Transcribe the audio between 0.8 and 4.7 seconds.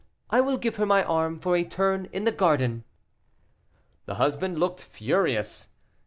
my arm for a turn in the garden." The husband